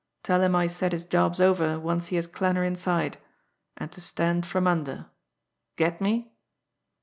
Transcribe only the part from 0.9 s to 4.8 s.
his job's over once he has Klanner inside and to stand from